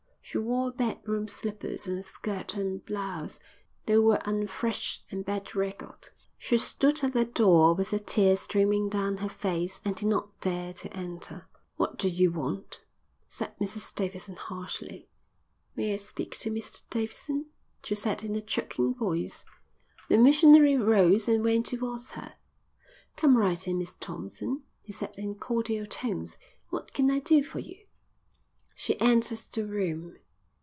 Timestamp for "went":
21.43-21.65